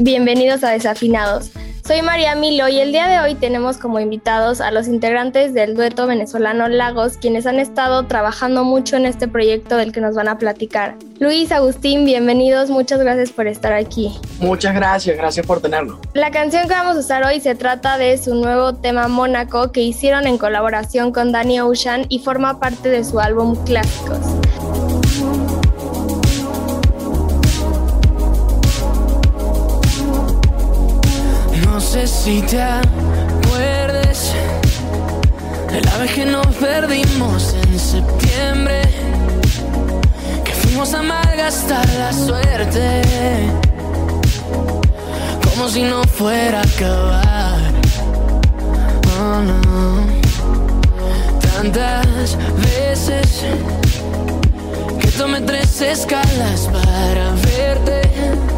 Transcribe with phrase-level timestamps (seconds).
[0.00, 1.50] Bienvenidos a Desafinados.
[1.86, 5.76] Soy María Milo y el día de hoy tenemos como invitados a los integrantes del
[5.76, 10.26] dueto venezolano Lagos, quienes han estado trabajando mucho en este proyecto del que nos van
[10.26, 10.96] a platicar.
[11.20, 14.18] Luis, Agustín, bienvenidos, muchas gracias por estar aquí.
[14.40, 15.98] Muchas gracias, gracias por tenernos.
[16.14, 19.82] La canción que vamos a usar hoy se trata de su nuevo tema Mónaco que
[19.82, 24.18] hicieron en colaboración con Danny Ocean y forma parte de su álbum Clásicos.
[32.26, 34.32] Si te acuerdes
[35.70, 38.82] de la vez que nos perdimos en septiembre,
[40.44, 43.02] que fuimos a malgastar la suerte,
[45.44, 47.72] como si no fuera a acabar.
[49.20, 50.06] Oh, no.
[51.42, 53.44] Tantas veces
[55.00, 58.55] que tomé tres escalas para verte.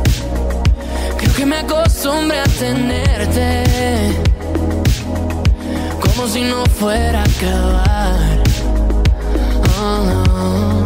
[1.39, 3.64] Que me acostumbré a tenerte
[6.00, 8.43] como si no fuera a acabar.
[9.81, 10.82] Oh.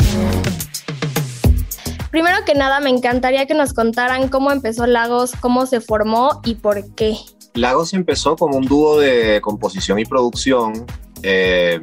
[2.11, 6.57] Primero que nada, me encantaría que nos contaran cómo empezó Lagos, cómo se formó y
[6.57, 7.17] por qué.
[7.55, 10.85] Lagos empezó como un dúo de composición y producción.
[11.23, 11.81] Eh,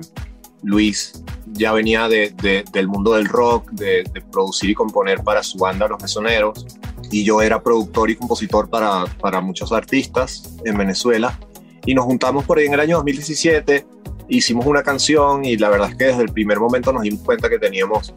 [0.61, 5.41] Luis ya venía de- de- del mundo del rock, de, de producir y componer para
[5.41, 6.65] su banda Los Mesoneros,
[7.11, 11.39] y yo era productor y compositor para, para muchos artistas en Venezuela.
[11.85, 13.85] Y nos juntamos por ahí en el año 2017,
[14.27, 17.49] hicimos una canción y la verdad es que desde el primer momento nos dimos cuenta
[17.49, 18.13] que teníamos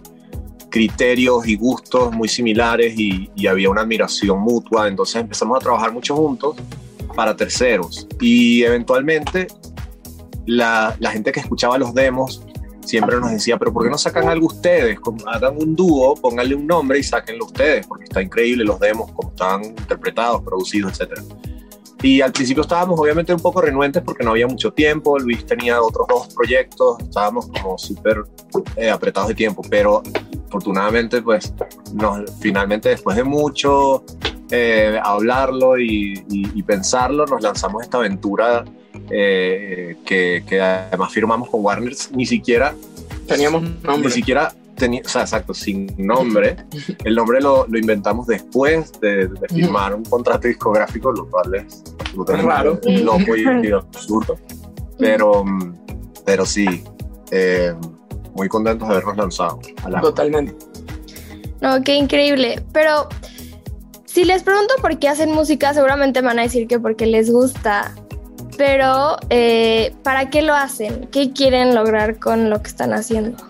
[0.73, 6.17] criterios y gustos muy similares y, había una admiración mutua, entonces empezamos a trabajar mucho
[6.17, 6.57] juntos
[7.15, 8.07] para terceros.
[8.21, 9.49] Y eventualmente
[10.47, 12.43] la, la gente que escuchaba los demos
[12.85, 14.99] siempre nos decía, pero ¿por qué no sacan algo ustedes?
[15.27, 19.31] Hagan un dúo, pónganle un nombre y sáquenlo ustedes, porque está increíble los demos, como
[19.31, 21.21] están interpretados, producidos, etc.
[22.03, 25.81] Y al principio estábamos obviamente un poco renuentes porque no había mucho tiempo, Luis tenía
[25.81, 28.25] otros dos proyectos, estábamos como súper
[28.77, 30.03] eh, apretados de tiempo, pero
[30.49, 31.55] afortunadamente pues
[31.95, 34.05] nos, finalmente después de mucho
[34.51, 38.65] eh, hablarlo y, y- pensarlo, nos lanzamos esta aventura
[39.13, 42.75] eh, que, que además firmamos con Warner, ni siquiera,
[43.27, 44.11] Teníamos ni nombre.
[44.11, 46.57] siquiera tenía, o sea, exacto, sin nombre.
[47.05, 51.83] El nombre lo, lo inventamos después de, de firmar un contrato discográfico, lo cual es
[52.43, 52.81] Raro.
[52.85, 54.39] loco y, y absurdo.
[54.99, 55.75] Pero, mm,
[56.25, 56.83] pero sí,
[57.31, 57.75] eh,
[58.35, 60.55] muy contentos de habernos lanzado a la Totalmente.
[61.61, 62.61] No, qué increíble.
[62.73, 63.09] Pero
[64.05, 67.31] si les pregunto por qué hacen música, seguramente me van a decir que porque les
[67.31, 67.95] gusta.
[68.65, 71.09] Pero, eh, ¿para qué lo hacen?
[71.11, 73.43] ¿Qué quieren lograr con lo que están haciendo?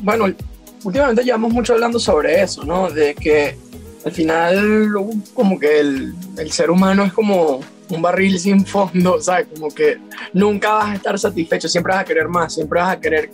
[0.00, 0.34] Bueno,
[0.82, 2.88] últimamente llevamos mucho hablando sobre eso, ¿no?
[2.88, 3.54] De que
[4.02, 4.94] al final
[5.34, 9.48] como que el, el ser humano es como un barril sin fondo, ¿sabes?
[9.52, 9.98] Como que
[10.32, 13.30] nunca vas a estar satisfecho, siempre vas a querer más, siempre vas a querer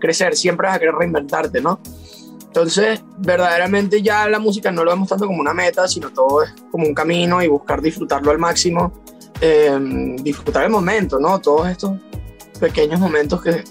[0.00, 1.78] crecer, siempre vas a querer reinventarte, ¿no?
[2.46, 6.52] Entonces, verdaderamente ya la música no lo vemos tanto como una meta, sino todo es
[6.72, 8.92] como un camino y buscar disfrutarlo al máximo,
[9.40, 11.40] eh, disfrutar el momento, ¿no?
[11.40, 11.92] Todos estos
[12.60, 13.64] pequeños momentos que,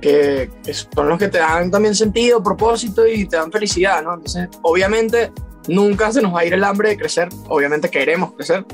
[0.00, 4.14] que, que son los que te dan también sentido, propósito y te dan felicidad, ¿no?
[4.14, 5.32] Entonces, obviamente,
[5.68, 8.64] nunca se nos va a ir el hambre de crecer, obviamente queremos crecer,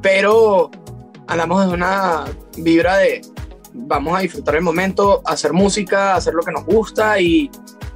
[0.00, 0.70] pero
[1.26, 2.24] andamos desde una
[2.56, 3.22] vibra de
[3.72, 7.50] vamos a disfrutar el momento, hacer música, hacer lo que nos gusta y,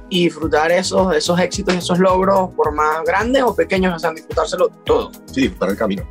[0.09, 4.69] y disfrutar esos, esos éxitos, esos logros, por más grandes o pequeños que sean, disfrutárselo
[4.85, 5.11] todo.
[5.25, 6.03] Sí, para el camino.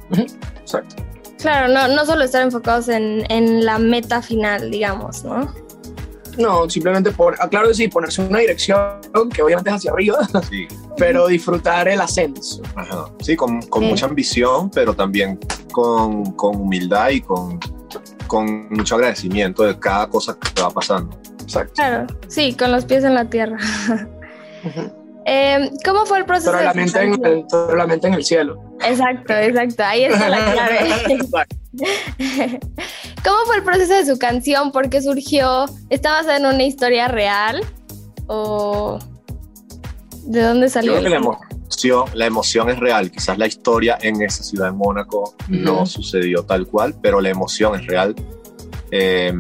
[0.58, 0.96] Exacto.
[1.40, 5.52] Claro, no, no solo estar enfocados en, en la meta final, digamos, ¿no?
[6.38, 9.00] No, simplemente, por, ah, claro que sí, ponerse una dirección
[9.34, 10.66] que obviamente es hacia arriba, Sí,
[10.96, 12.62] pero disfrutar el ascenso.
[12.76, 13.06] ajá.
[13.20, 13.88] sí con, con Sí.
[13.88, 15.38] mucha ambición, pero también
[15.72, 17.58] con, con humildad y con,
[18.26, 21.18] con mucho agradecimiento de cada cosa que te va pasando.
[21.42, 21.72] Exacto.
[21.74, 23.58] Claro, sí, con los pies en la tierra.
[24.64, 24.92] Ujú.
[25.26, 26.50] Eh, ¿Cómo fue el proceso?
[26.52, 27.24] Pero la, de en canción?
[27.26, 28.62] el, pero la mente en el cielo.
[28.84, 31.18] Exacto, exacto, ahí está la clave.
[33.24, 34.72] ¿Cómo fue el proceso de su canción?
[34.72, 35.66] ¿Por qué surgió?
[35.90, 37.60] ¿Está basada en una historia real?
[38.26, 38.98] ¿O
[40.24, 40.92] de dónde salió?
[40.92, 43.10] Creo que la emo- emoción- la emoción es real.
[43.10, 45.86] Quizás la historia en esa ciudad de Mónaco no Ujú.
[45.86, 48.14] sucedió tal cual, pero la emoción es real.
[48.90, 49.32] Eh,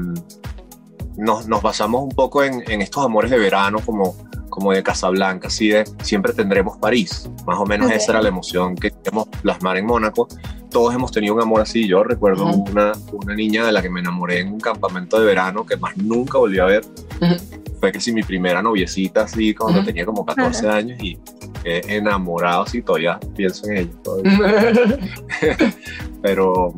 [1.16, 4.14] nos, nos basamos un poco en, en estos amores de verano, como,
[4.60, 7.30] como de Casablanca, así de siempre tendremos París.
[7.46, 7.94] Más o menos Ok.
[7.96, 10.28] esa era la emoción que queríamos plasmar en Mónaco.
[10.70, 11.88] Todos hemos tenido un amor así.
[11.88, 12.64] Yo recuerdo Ujú.
[12.70, 15.96] una, una niña de la que me enamoré en un campamento de verano que más
[15.96, 16.84] nunca volví a ver.
[17.22, 17.36] Ujú.
[17.80, 19.86] Fue que sí, mi primera noviecita, así, cuando Ujú.
[19.86, 21.18] tenía como 14 años y
[21.64, 23.90] quedé enamorado, así, todavía pienso en ella.
[26.22, 26.74] Pero,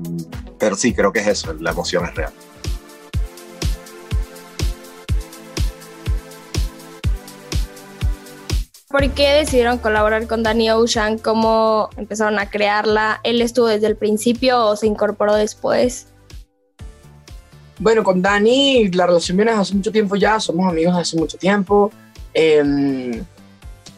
[0.56, 2.32] pero sí, creo que es eso, la emoción es real.
[8.92, 11.18] ¿Por qué decidieron colaborar con Danny Ocean?
[11.18, 13.20] ¿Cómo empezaron a crearla?
[13.24, 16.08] ¿Él estuvo desde el principio o se incorporó después?
[17.78, 21.16] Bueno, con Dani la relación viene desde hace mucho tiempo ya, somos amigos desde hace
[21.16, 21.90] mucho tiempo.
[22.34, 23.22] eh,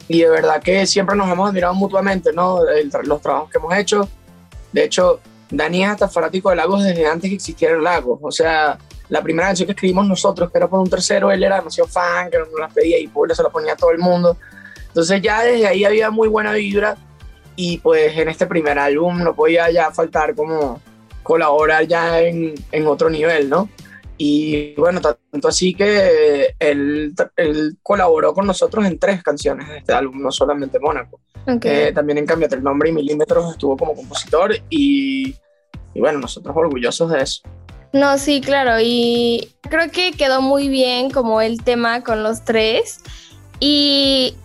[0.07, 2.67] y de verdad que siempre nos hemos admirado mutuamente, ¿no?
[2.69, 4.09] El los trabajos que hemos hecho.
[4.73, 5.21] De hecho,
[5.51, 8.19] Dani es hasta fanático de Lagos desde antes que existiera Lagos.
[8.23, 11.57] O sea, la primera canción que escribimos nosotros, que era por un tercero, él era
[11.57, 14.37] demasiado fan, que nos la pedía y pues se la ponía a todo el mundo.
[14.95, 16.97] Entonces ya desde ahí había muy buena vibra
[17.57, 20.81] y pues en este primer álbum no podía ya faltar como
[21.25, 23.69] colaborar ya en, en otro nivel, ¿no?
[24.17, 29.93] Y bueno, tanto así que él, él colaboró con nosotros en tres canciones de este
[29.93, 31.21] álbum, no solamente Mónaco.
[31.45, 31.65] Ok.
[31.65, 35.35] Eh, también en Cámbiate el Nombre y Milímetros estuvo como compositor y,
[35.93, 37.43] y bueno, nosotros orgullosos de eso.
[37.93, 38.77] No, sí, claro.
[38.81, 43.01] Y creo que quedó muy bien como el tema con los tres.
[43.59, 44.37] Y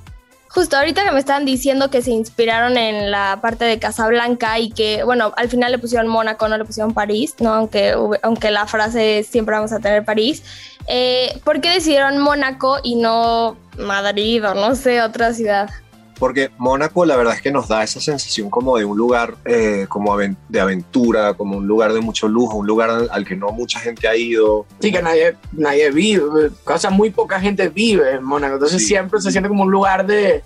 [0.59, 4.71] justo ahorita que me estaban diciendo que se inspiraron en la parte de Casablanca y
[4.71, 7.53] que, bueno, al final le pusieron Mónaco, no le pusieron París, ¿no?
[7.53, 10.43] Aunque, aunque la frase es siempre vamos a tener París.
[10.87, 15.69] Eh, ¿Por qué decidieron Mónaco y no Madrid o no sé, otra ciudad?
[16.19, 19.85] Porque Mónaco la verdad es que nos da esa sensación como de un lugar eh,
[19.87, 23.51] como de aventura, como un lugar de mucho lujo, un lugar al, al que no
[23.51, 24.65] mucha gente ha ido.
[24.81, 28.87] Sí, que nadie, nadie vive, o sea, muy poca gente vive en Mónaco, entonces Sí.
[28.89, 30.43] siempre se siente como un lugar de,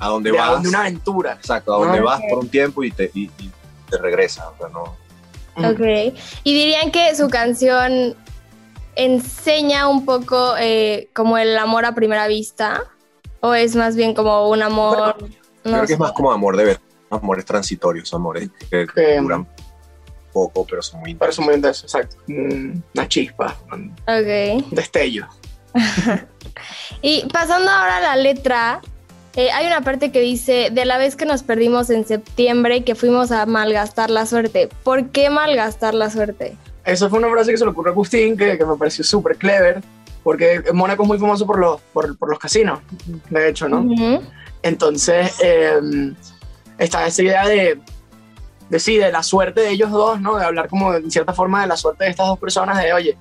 [0.00, 1.32] A donde de, vas, de una aventura.
[1.34, 3.50] exacto, a donde Ah, vas por un tiempo y te, y, y
[3.90, 4.46] te regresas.
[4.46, 4.96] o sea, no-.
[5.70, 6.14] Ok.
[6.44, 8.16] ¿Y dirían que su canción
[8.96, 12.84] enseña un poco eh, como el amor a primera vista?
[13.40, 15.16] ¿O es más bien como un amor?
[15.64, 16.80] no Creo que es más como amor de ver,
[17.10, 18.86] amores transitorios, amores que
[19.20, 19.46] duran
[20.32, 22.16] poco, pero son muy Pero es muy intenso, exacto.
[22.26, 24.64] Mm, Una chispa, un Ok.
[24.72, 25.26] destello.
[27.02, 28.80] Y pasando ahora a la letra,
[29.36, 32.94] eh, hay una parte que dice, de la vez que nos perdimos en septiembre, que
[32.96, 34.68] fuimos a malgastar la suerte.
[34.82, 36.56] ¿Por qué malgastar la suerte?
[36.84, 39.36] Esa fue una frase que se le ocurrió a Agustín, que, que me pareció súper
[39.36, 39.80] clever,
[40.28, 42.80] porque Mónaco es muy famoso por los, por, por los casinos,
[43.30, 43.80] de hecho, ¿no?
[43.80, 44.22] Ujú.
[44.62, 45.80] Entonces, eh,
[46.76, 47.80] está esa idea de,
[48.68, 50.36] de, sí, de la suerte de ellos dos, ¿no?
[50.36, 53.16] De hablar como en cierta forma de la suerte de estas dos personas, de, oye,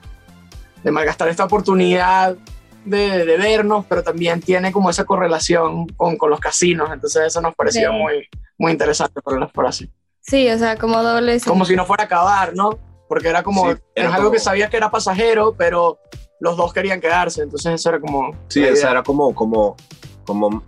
[0.83, 2.35] de malgastar esta oportunidad
[2.83, 7.39] de, de vernos, pero también tiene como esa correlación con, con los casinos, entonces eso
[7.39, 7.95] nos pareció Sí.
[7.97, 9.89] muy, muy interesante por la frase.
[10.19, 11.39] Sí, o sea, como doble.
[11.39, 12.77] Como si no fuera a acabar, ¿no?
[13.07, 15.99] Porque era como, Sí, era es algo como- que sabía que era pasajero, pero
[16.39, 18.31] los dos querían quedarse, entonces eso era como...
[18.47, 18.91] Sí, idea.
[18.91, 19.75] era como, como,
[20.25, 20.63] como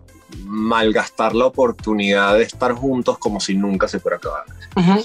[0.46, 4.44] malgastar la oportunidad de estar juntos como si nunca se fuera a acabar.
[4.76, 5.00] Ujú,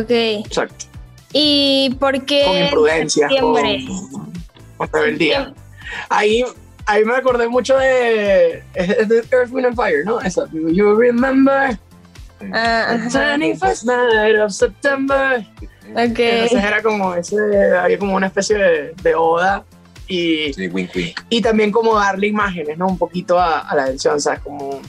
[0.00, 0.10] Ok.
[0.10, 0.86] exacto.
[1.32, 2.44] ¿Y por qué?
[2.46, 3.54] con imprudencia, con,
[4.76, 5.52] con rebeldía.
[6.08, 6.44] Ahí,
[6.86, 10.20] ahí me acordé mucho de, de Earth, Wind and Fire, ¿no?
[10.20, 11.78] Esa, you remember
[12.52, 13.18] Ah, the.
[13.18, 15.46] 21st night of September?
[15.92, 16.18] Ok.
[16.18, 17.36] Entonces era como ese,
[17.78, 19.64] había como una especie de, de oda
[20.08, 21.20] y, Sí, wink, wink.
[21.28, 22.86] y también como darle imágenes, ¿no?
[22.86, 24.40] Un poquito a, a la canción, ¿sabes?
[24.40, 24.80] Como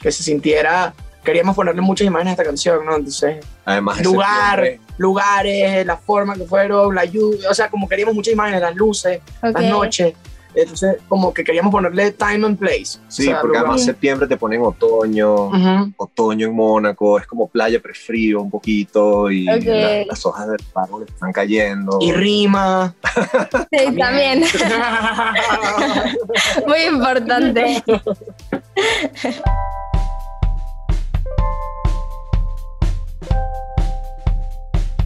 [0.00, 0.92] que se sintiera,
[1.24, 2.96] queríamos ponerle muchas imágenes a esta canción, ¿no?
[2.96, 8.34] Entonces Además, lugar, lugares, la forma que fueron, la lluvia, o sea, como queríamos muchas
[8.34, 10.14] imágenes, las luces, las noches.
[10.54, 12.98] Entonces, como que queríamos ponerle time and place.
[13.08, 15.50] Sí, O sea, porque lugar- además septiembre te ponen otoño,
[15.96, 20.48] otoño en Mónaco, es como playa, pero es frío un poquito y la- las hojas
[20.48, 21.98] del árbol están cayendo.
[22.00, 22.94] Y rima.
[23.70, 24.44] Sí, también.
[26.66, 27.82] Muy importante.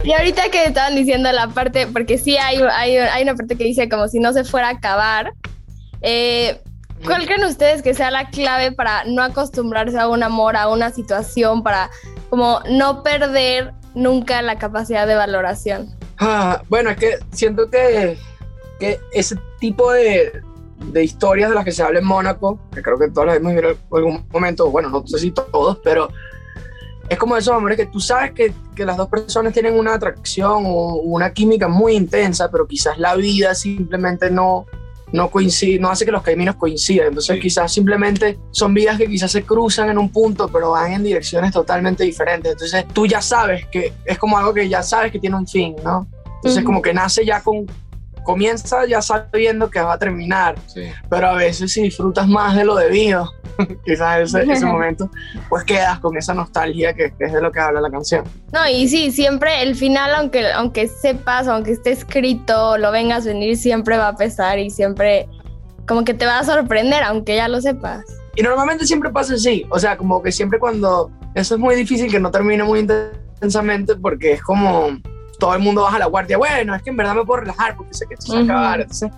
[0.03, 3.65] Y ahorita que estaban diciendo la parte, porque sí hay, hay, hay una parte que
[3.65, 5.33] dice como si no se fuera a acabar,
[6.01, 6.61] eh,
[7.05, 10.91] ¿cuál creen ustedes que sea la clave para no acostumbrarse a un amor, a una
[10.91, 11.89] situación, para
[12.29, 15.93] como no perder nunca la capacidad de valoración?
[16.17, 18.17] Ah, bueno, es que siento que,
[18.79, 20.41] que ese tipo de,
[20.79, 23.53] de historias de las que se habla en Mónaco, que creo que todos las hemos
[23.53, 26.09] visto en algún momento, bueno, no sé si todos, pero
[27.09, 30.63] es como esos amores que tú sabes que, que las dos personas tienen una atracción
[30.67, 34.65] o una química muy intensa, pero quizás la vida simplemente no,
[35.11, 37.07] no coincide, no hace que los caminos coincidan.
[37.07, 37.41] Entonces Sí.
[37.41, 41.51] quizás simplemente son vidas que quizás se cruzan en un punto, pero van en direcciones
[41.51, 42.51] totalmente diferentes.
[42.51, 45.75] Entonces tú ya sabes que es como algo que ya sabes que tiene un fin,
[45.83, 46.07] ¿no?
[46.35, 47.65] Entonces como que nace ya con,
[48.23, 50.83] comienza ya sabiendo que va a terminar, Sí.
[51.09, 53.31] pero a veces si disfrutas más de lo debido,
[53.85, 55.09] quizás ese, ese momento,
[55.49, 58.23] pues quedas con esa nostalgia que, que es de lo que habla la canción.
[58.51, 63.29] No, y sí, siempre el final, aunque, aunque sepas, aunque esté escrito, lo vengas a
[63.29, 65.27] venir, siempre va a pesar y siempre
[65.87, 68.05] como que te va a sorprender, aunque ya lo sepas.
[68.35, 72.11] Y normalmente siempre pasa así, o sea, como que siempre cuando eso es muy difícil
[72.11, 74.89] que no termine muy intensamente porque es como
[75.39, 77.93] todo el mundo baja la guardia, bueno, es que en verdad me puedo relajar porque
[77.93, 79.09] sé que esto se va a acabar, entonces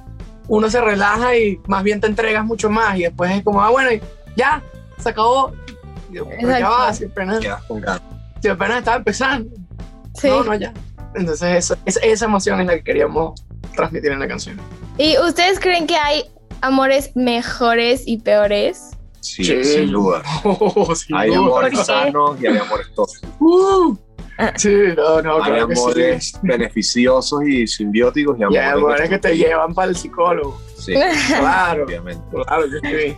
[0.47, 3.69] uno se relaja y más bien te entregas mucho más y después es como, ah,
[3.69, 3.89] bueno,
[4.35, 4.61] ya,
[4.97, 5.53] se acabó.
[6.09, 8.01] Y yo, pero ya va, si apenas, Quedas con ganas.
[8.41, 9.49] si apenas estaba empezando.
[10.15, 10.27] Sí.
[10.27, 10.73] No, no, ya.
[11.15, 13.41] Entonces esa, esa, esa emoción es la que queríamos
[13.75, 14.57] transmitir en la canción.
[14.97, 16.23] ¿Y ustedes creen que hay
[16.61, 18.89] amores mejores y peores?
[19.21, 19.63] Sí, Sí.
[19.63, 20.21] sin duda.
[20.43, 21.39] Oh, sin Hay duda.
[21.39, 23.29] amores sanos y hay amores tóxicos.
[23.39, 23.95] Uh,
[24.55, 26.37] sí, no, no, hay claro que amores sí.
[26.41, 30.59] beneficiosos y simbióticos y Y amores, hay amores que te llevan para el psicólogo.
[30.77, 30.93] Sí,
[31.27, 32.23] Claro, obviamente.
[32.31, 33.17] claro que sí.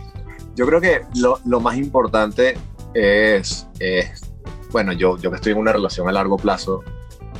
[0.56, 2.56] Yo creo que lo, lo más importante
[2.94, 4.22] es, es-
[4.70, 6.82] bueno, yo, yo que estoy en una relación a largo plazo,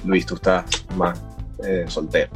[0.04, 0.64] Luis, tú estás
[0.96, 1.20] más
[1.66, 2.30] eh, soltero,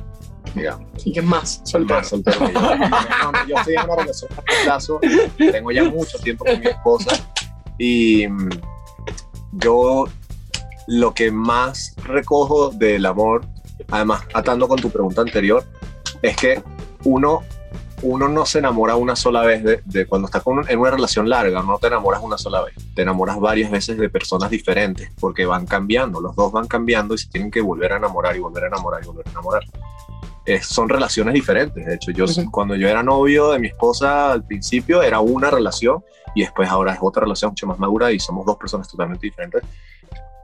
[0.54, 0.88] digamos.
[1.06, 1.60] ¿Y qué más?
[1.64, 2.00] Soltero.
[2.00, 2.60] Más soltero que yo.
[2.60, 5.00] No, no, yo estoy en una relación a largo plazo,
[5.36, 7.16] tengo ya mucho tiempo con mi esposa
[7.78, 8.48] y mm,
[9.52, 10.06] yo
[10.88, 13.42] lo que más recojo del amor,
[13.90, 15.64] además atando con tu pregunta anterior,
[16.22, 16.62] es que
[17.04, 17.42] uno,
[18.02, 20.90] uno no se enamora una sola vez de, de cuando estás con un- en una
[20.90, 25.10] relación larga, no te enamoras una sola vez, te enamoras varias veces de personas diferentes
[25.20, 28.38] porque van cambiando, los dos van cambiando y se tienen que volver a enamorar y
[28.40, 29.62] volver a enamorar y volver a enamorar.
[30.46, 32.50] Eh, son relaciones diferentes, de hecho, yo Ujú.
[32.50, 36.02] cuando yo era novio de mi esposa al principio era una relación
[36.34, 39.62] y después ahora es otra relación mucho más madura y somos dos personas totalmente diferentes.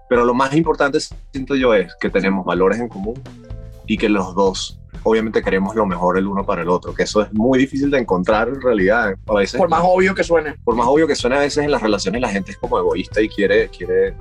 [0.09, 0.99] Pero lo más importante,
[1.33, 3.15] siento yo, es que tenemos valores en común
[3.87, 7.23] y que los dos, obviamente, queremos lo mejor el uno para el otro, que eso
[7.23, 9.15] es muy difícil de encontrar en realidad.
[9.27, 10.55] A veces, Por más obvio que suene.
[10.65, 13.21] por más obvio que suene, a veces en las relaciones la gente es como egoísta
[13.21, 14.15] y quiere, quiere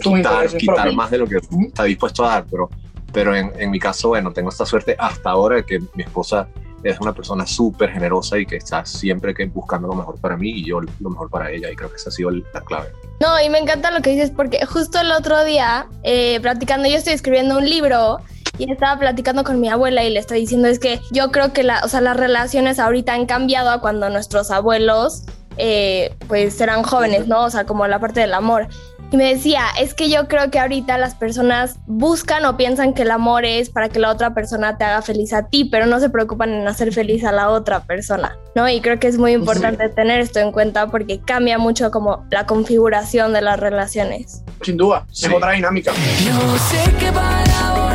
[0.00, 2.46] quitar, quitar más de lo que está dispuesto a dar.
[2.50, 2.70] Pero,
[3.12, 6.48] pero en, en mi caso, bueno, tengo esta suerte hasta ahora de que mi esposa
[6.82, 10.50] es una persona súper generosa y que está siempre que buscando lo mejor para mí
[10.50, 11.70] y yo lo mejor para ella.
[11.70, 12.92] Y creo que esa ha sido la clave.
[13.20, 16.96] No, y me encanta lo que dices porque justo el otro día, eh, platicando, yo
[16.96, 18.18] estoy escribiendo un libro
[18.58, 21.62] y estaba platicando con mi abuela y le estoy diciendo es que yo creo que
[21.62, 25.24] la, o sea, las relaciones ahorita han cambiado a cuando nuestros abuelos
[25.56, 27.44] eh, pues eran jóvenes, ¿no?
[27.44, 28.68] O sea, como la parte del amor.
[29.10, 33.02] Y me decía, es que yo creo que ahorita las personas buscan o piensan que
[33.02, 36.00] el amor es para que la otra persona te haga feliz a ti, pero no
[36.00, 38.68] se preocupan en hacer feliz a la otra persona, ¿no?
[38.68, 42.46] Y creo que es muy importante tener esto en cuenta porque cambia mucho como la
[42.46, 44.42] configuración de las relaciones.
[44.62, 45.26] Sin duda, Sí.
[45.26, 45.92] es otra dinámica.
[46.24, 47.93] Yo sé que para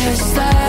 [0.00, 0.59] volver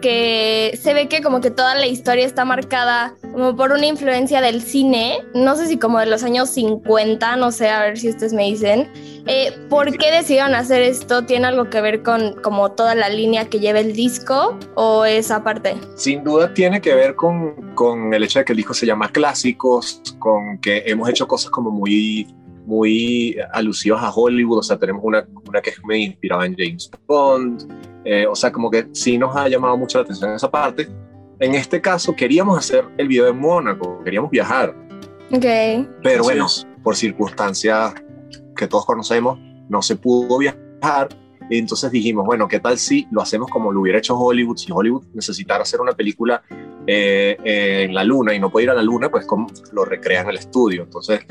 [0.00, 4.40] que se ve que como que toda la historia está marcada como por una influencia
[4.40, 8.08] del cine, no sé si como de los años 50, no sé, a ver si
[8.08, 8.90] ustedes me dicen.
[9.26, 11.24] Eh, ¿Por qué decidieron hacer esto?
[11.24, 15.30] ¿Tiene algo que ver con como toda la línea que lleva el disco o es
[15.30, 15.76] aparte?
[15.96, 19.08] Sin duda tiene que ver con, con el hecho de que el disco se llama
[19.08, 22.26] Clásicos, con que hemos hecho cosas como muy
[22.66, 26.90] muy alusivas a Hollywood, o sea, tenemos una, una que es muy inspirada en James
[27.06, 27.64] Bond,
[28.08, 30.88] eh, o sea, como que sí nos ha llamado mucho la atención esa parte.
[31.40, 34.76] En este caso queríamos hacer el video en Mónaco, queríamos viajar.
[35.32, 35.44] Ok.
[36.04, 36.46] Pero bueno,
[36.84, 37.94] por circunstancias
[38.54, 41.08] que todos conocemos, no se pudo viajar.
[41.50, 44.56] Y entonces dijimos, bueno, ¿qué tal si lo hacemos como lo hubiera hecho Hollywood?
[44.56, 46.44] Si Hollywood necesitara hacer una película
[46.86, 50.26] eh, en la luna y no puede ir a la luna, pues como lo recrean
[50.26, 50.84] en el estudio.
[50.84, 51.26] Entonces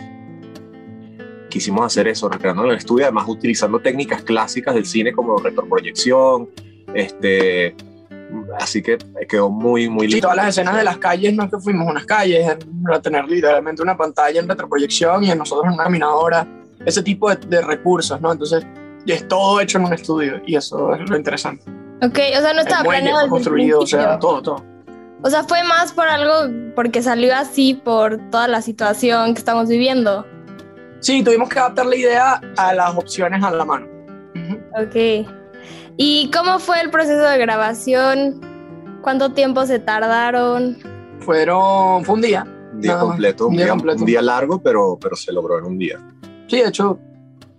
[1.49, 6.49] quisimos hacer eso, recreando en el estudio, además utilizando técnicas clásicas del cine como retroproyección,
[6.95, 7.75] este,
[8.59, 8.97] así que
[9.27, 10.17] quedó muy, muy lindo.
[10.17, 12.47] Y todas las escenas de las calles, no es que fuimos a unas calles,
[12.91, 16.47] a tener literalmente una pantalla en retroproyección y a nosotros una caminadora,
[16.85, 18.31] ese tipo de, recursos, ¿no?
[18.31, 18.65] Entonces,
[19.05, 21.63] es todo hecho en un estudio y eso es lo interesante.
[22.01, 23.29] Ok, o sea, no estaba planeado.
[23.29, 24.65] construido, o sea, todo, todo.
[25.21, 26.33] O sea, fue más por algo,
[26.75, 30.25] porque salió así por toda la situación que estamos viviendo.
[30.99, 33.87] Sí, tuvimos que adaptar la idea a las opciones a la mano.
[34.77, 35.27] Ok.
[35.97, 38.41] ¿Y cómo fue el proceso de grabación?
[39.01, 40.77] ¿Cuánto tiempo se tardaron?
[41.19, 42.45] Fueron, fue un día.
[42.73, 43.99] Un día completo, un, día, completo.
[43.99, 45.97] un día largo, pero, pero se logró en un día.
[46.47, 46.99] Sí, de hecho,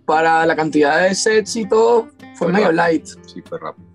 [0.05, 3.07] para la cantidad de sets y todo, fue, medio light.
[3.27, 3.87] Sí, fue rápido.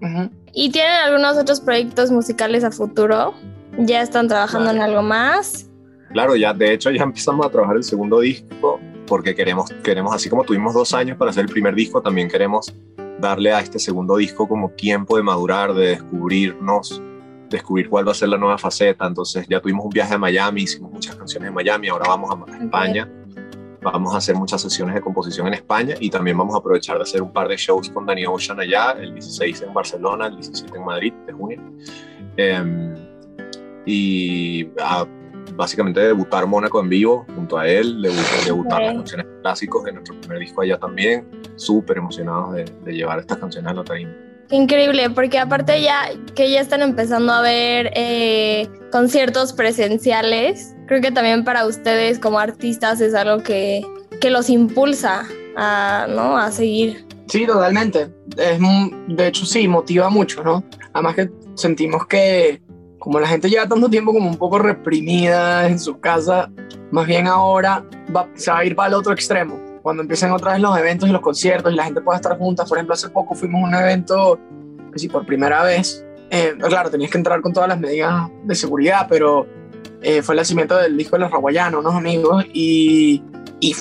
[0.53, 3.36] ¿Y tienen algunos otros proyectos musicales a futuro?
[3.77, 5.69] ¿Ya están trabajando en algo más?
[6.13, 10.29] Claro, ya, de hecho, ya empezamos a trabajar el segundo disco porque queremos, queremos, así
[10.29, 12.74] como tuvimos dos años para hacer el primer disco, también queremos
[13.22, 17.01] darle a este segundo disco como tiempo de madurar, de descubrirnos,
[17.50, 19.06] descubrir cuál va a ser la nueva faceta.
[19.06, 22.58] Entonces ya tuvimos un viaje a Miami, hicimos muchas canciones en Miami, ahora vamos a,
[22.58, 23.10] España.
[23.84, 27.04] Vamos a hacer muchas sesiones de composición en España y también vamos a aprovechar de
[27.04, 30.78] hacer un par de shows con Danny Ocean allá, el 16 en Barcelona, el 17
[30.78, 31.62] en Madrid de junio.
[32.38, 32.94] Em,
[33.88, 35.06] y a
[35.56, 38.01] básicamente debutar Mónaco en vivo junto a él,
[38.46, 41.25] debutar, las canciones clásicos de nuestro primer disco allá también,
[41.62, 44.12] súper emocionados de, llevar estas canciones a la tarima.
[44.50, 51.12] Increíble, porque aparte ya que ya están empezando a ver eh, conciertos presenciales, creo que
[51.12, 53.82] también para ustedes como artistas es algo que,
[54.19, 55.24] que los impulsa
[55.56, 56.38] a, ¿no?
[56.38, 57.06] a seguir.
[57.28, 58.10] Sí, totalmente.
[58.36, 58.60] Es,
[59.08, 60.65] de hecho, sí, motiva mucho, ¿no?
[60.91, 62.62] Además que sentimos que
[63.00, 66.52] como la gente lleva tanto tiempo como un poco reprimida en su casa,
[66.91, 69.70] más bien ahora va, se va a ir para el otro extremo.
[69.82, 72.67] Cuando empiecen otra vez los eventos y los conciertos y la gente pueda estar juntas,
[72.70, 74.39] por ejemplo, hace poco fuimos a un evento,
[74.94, 78.56] que sí, por primera vez, eh, claro, tenías que entrar con todas las medidas de
[78.56, 79.48] seguridad, pero
[80.02, 83.24] eh, fue el nacimiento del disco de los raguayanos, unos amigos, y,
[83.60, 83.76] y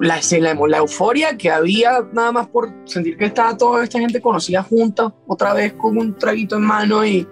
[0.00, 4.20] la, la, la, euforia que había nada más por sentir que estaba toda esta gente
[4.20, 7.26] conocida junta, otra vez con un traguito en mano y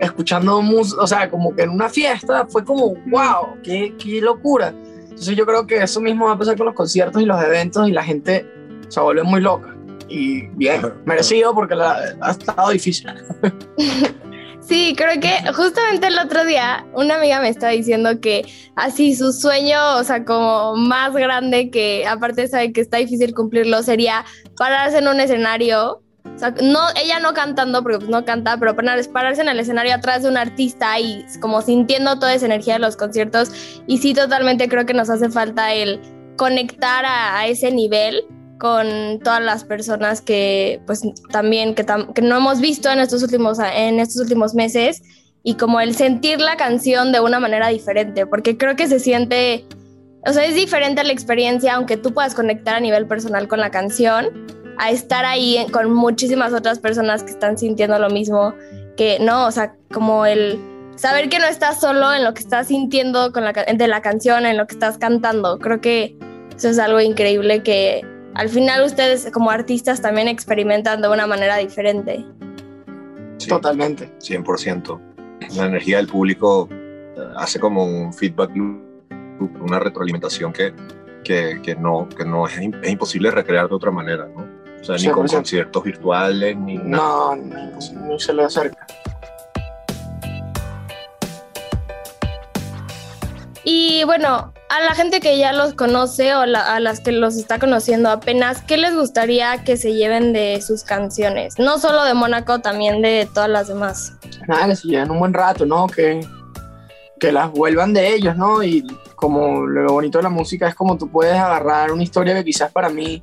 [0.00, 4.74] escuchando música, o sea, como que en una fiesta fue como, wow, qué, qué locura.
[5.18, 7.88] Entonces yo creo que eso mismo va a pasar con los conciertos y los eventos
[7.88, 8.46] y la gente
[8.86, 9.74] se vuelve muy loca.
[10.08, 13.10] Y bien, merecido porque la, ha estado difícil.
[14.60, 18.44] Sí, creo que justamente el otro día una amiga me estaba diciendo que
[18.76, 23.82] así su sueño, o sea, como más grande que aparte sabe que está difícil cumplirlo,
[23.82, 24.24] sería
[24.56, 26.02] pararse en un escenario
[26.62, 30.28] no, ella no cantando, porque pues, no canta, pero pararse en el escenario atrás de
[30.28, 33.50] un artista y como sintiendo toda esa energía de los conciertos.
[33.86, 36.00] Y sí, totalmente creo que nos hace falta el
[36.36, 38.24] conectar a, ese nivel
[38.58, 43.58] con todas las personas que pues también que, que, no hemos visto en estos últimos
[43.58, 45.02] en estos últimos meses
[45.44, 49.64] y como el sentir la canción de una manera diferente porque creo que se siente
[50.26, 53.70] o sea es diferente la experiencia aunque tú puedas conectar a nivel personal con la
[53.70, 54.46] canción
[54.78, 58.54] a estar ahí con muchísimas otras personas que están sintiendo lo mismo,
[58.96, 60.58] que no, o sea, como el
[60.96, 64.46] saber que no estás solo en lo que estás sintiendo con la, de la canción,
[64.46, 65.58] en lo que estás cantando.
[65.58, 66.16] Creo que
[66.56, 71.56] eso es algo increíble que al final ustedes como artistas también experimentan de una manera
[71.56, 72.24] diferente.
[73.48, 74.10] Totalmente.
[74.18, 75.00] 100%.
[75.56, 80.72] La energía del público eh, hace como un feedback loop, una retroalimentación que,
[81.24, 84.47] que, no, que no es, es imposible recrear de otra manera, ¿no?
[84.80, 87.36] O sea, ni con conciertos virtuales, ni nada.
[87.36, 88.86] No, no, se le acerca.
[93.64, 97.58] Y bueno, a la gente que ya los conoce o a las que los está
[97.58, 101.58] conociendo apenas, ¿qué les gustaría que se lleven de sus canciones?
[101.58, 104.14] No solo de Mónaco, también de todas las demás.
[104.46, 105.86] Nada, que se lleven un buen rato, ¿no?
[105.86, 106.20] Que,
[107.20, 108.62] que las vuelvan de ellos, ¿no?
[108.62, 108.86] Y
[109.16, 112.70] como lo bonito de la música es como tú puedes agarrar una historia que quizás
[112.72, 113.22] para mí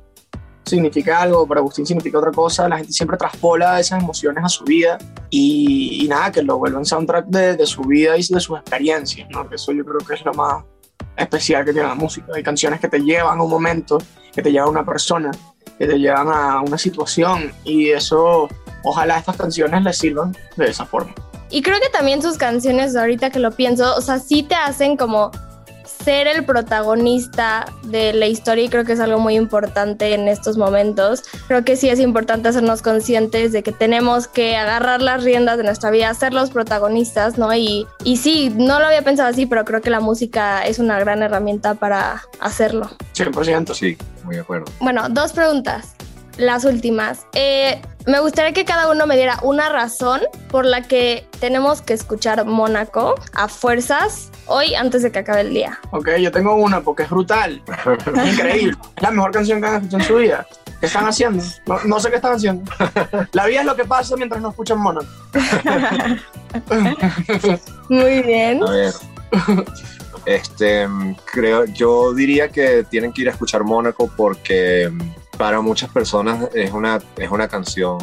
[0.66, 4.64] significa algo, para Agustín significa otra cosa, la gente siempre traspola esas emociones a su
[4.64, 4.98] vida
[5.30, 9.48] y, nada, que lo vuelvan soundtrack de, de, su vida y de sus experiencias, ¿no?
[9.48, 10.64] Que eso yo creo que es lo más
[11.16, 12.26] especial que tiene la música.
[12.34, 13.98] Hay canciones que te llevan a un momento,
[14.34, 15.30] que te llevan a una persona,
[15.78, 18.48] que te llevan a una situación y eso,
[18.82, 21.14] ojalá estas canciones les sirvan de esa forma.
[21.48, 24.96] Y creo que también sus canciones, ahorita que lo pienso, o sea, sí te hacen
[24.96, 25.30] como
[26.06, 30.56] ser el protagonista de la historia y creo que es algo muy importante en estos
[30.56, 31.24] momentos.
[31.48, 35.64] Creo que sí es importante hacernos conscientes de que tenemos que agarrar las riendas de
[35.64, 37.52] nuestra vida, ser los protagonistas, ¿no?
[37.52, 40.96] Y, y sí, no lo había pensado así, pero creo que la música es una
[41.00, 42.88] gran herramienta para hacerlo.
[43.16, 43.74] 100%.
[43.74, 44.66] Sí, muy de acuerdo.
[44.78, 45.95] Bueno, dos preguntas
[46.36, 47.26] las últimas.
[47.34, 51.92] Eh, me gustaría que cada uno me diera una razón por la que tenemos que
[51.92, 55.78] escuchar Mónaco a fuerzas hoy antes de que acabe el día.
[55.90, 57.62] Ok, yo tengo una porque es brutal.
[58.32, 58.76] increíble.
[58.96, 60.46] Es la mejor canción que han escuchado en su vida.
[60.78, 61.42] ¿Qué están haciendo?
[61.86, 62.70] No, sé qué están haciendo.
[63.32, 65.06] La vida es lo que pasa mientras no escuchan Mónaco.
[67.88, 68.62] Muy bien.
[68.62, 68.92] A ver.
[70.26, 70.86] Este,
[71.32, 74.92] creo, yo diría que tienen que ir a escuchar Mónaco porque
[75.36, 77.98] para muchas personas es una, es una canción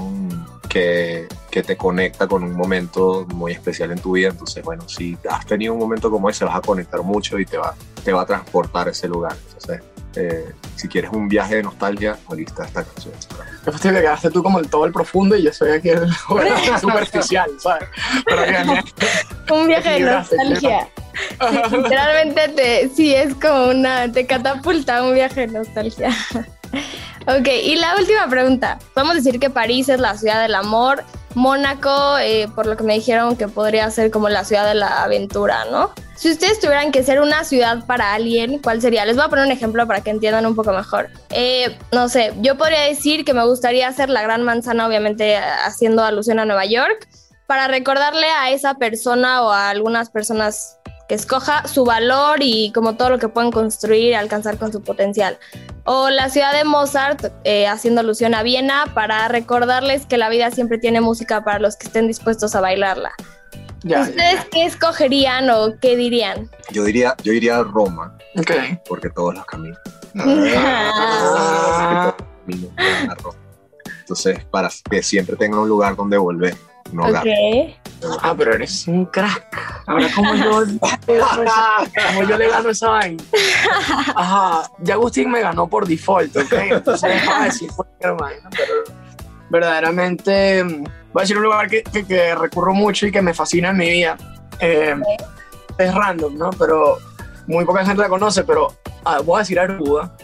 [0.69, 4.29] que, que, te conecta con un momento muy especial en tu vida.
[4.29, 7.57] Entonces, bueno, si has tenido un momento como ese, vas a conectar mucho y te
[7.57, 9.35] va, te va a transportar a ese lugar.
[9.47, 9.81] Entonces,
[10.15, 13.13] eh, si quieres un viaje de nostalgia, está esta canción.
[13.63, 16.11] Fastidio que quedaste tú como el todo el profundo y yo soy aquí el
[16.81, 17.89] superficial, ¿sabes?
[19.49, 20.87] un viaje de nostalgia.
[21.13, 26.09] Sí, literalmente te, sí, es como una, te catapulta un viaje de nostalgia.
[27.25, 28.79] Ok, y la última pregunta.
[28.95, 31.03] A decir que París es la ciudad del amor,
[31.35, 35.03] Mónaco, eh, por lo que me dijeron que podría ser como la ciudad de la
[35.03, 35.91] aventura, ¿no?
[36.15, 39.05] Si ustedes tuvieran que ser una ciudad para alguien, ¿cuál sería?
[39.05, 41.09] Les voy a poner un ejemplo para que entiendan un poco mejor.
[41.31, 46.03] Eh, no sé, yo podría decir que me gustaría ser la gran manzana, obviamente haciendo
[46.03, 47.07] alusión a Nueva York,
[47.47, 50.77] para recordarle a esa persona o a algunas personas
[51.13, 55.37] escoja su valor y como todo lo que pueden construir y alcanzar con su potencial.
[55.85, 60.51] O la ciudad de Mozart, eh, haciendo alusión a Viena, para recordarles que la vida
[60.51, 63.11] siempre tiene música para los que estén dispuestos a bailarla.
[63.83, 66.49] ¿Ustedes qué escogerían o qué dirían?
[66.71, 68.17] Yo diría, yo iría a Roma.
[68.37, 68.79] Okay.
[68.87, 69.77] Porque todos los caminos.
[73.99, 76.55] Entonces, para que siempre tengan un lugar donde volver.
[76.91, 77.05] No
[78.21, 79.83] Ah, pero eres un crack.
[79.87, 80.63] Ahora, ¿cómo yo,
[81.07, 83.23] ¿cómo yo le gano esa vaina?
[84.15, 86.53] Ajá, ya Agustín me ganó por default, ¿ok?
[86.53, 88.73] Entonces, a decir hermano, pero
[89.49, 90.85] verdaderamente voy
[91.15, 94.17] a decir un lugar que, que, recurro mucho y que me fascina en mi vida.
[94.59, 94.95] Eh,
[95.77, 96.49] es random, ¿no?
[96.51, 96.97] Pero
[97.47, 98.73] muy poca gente la conoce, pero
[99.05, 100.15] ah, voy a decir Aruba.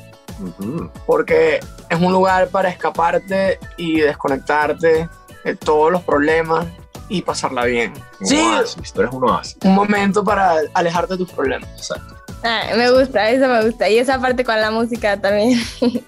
[1.06, 5.10] Porque es un lugar para escaparte y desconectarte
[5.44, 6.66] de todos los problemas
[7.10, 7.94] y pasarla bien.
[8.24, 8.78] sí, eres
[9.12, 9.24] un
[9.64, 11.70] Un momento para alejarte de tus problemas.
[11.76, 12.16] Exacto.
[12.44, 13.90] Ah, me gusta, eso me gusta.
[13.90, 15.60] Y esa parte con la música también.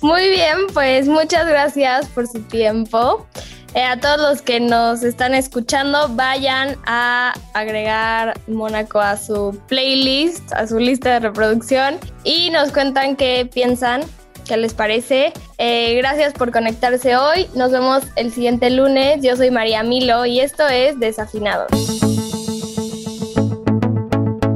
[0.00, 3.26] Muy bien, pues muchas gracias por su tiempo.
[3.74, 10.50] Eh, a todos los que nos están escuchando, vayan a agregar Mónaco a su playlist,
[10.54, 14.02] a su lista de reproducción y nos cuentan qué piensan
[14.46, 15.32] ¿Qué les parece?
[15.58, 17.48] Eh, gracias por conectarse hoy.
[17.54, 19.20] Nos vemos el siguiente lunes.
[19.22, 21.68] Yo soy María Milo y esto es Desafinados.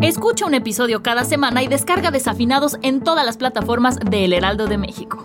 [0.01, 4.67] Escucha un episodio cada semana y descarga Desafinados en todas las plataformas de El Heraldo
[4.67, 5.25] de México.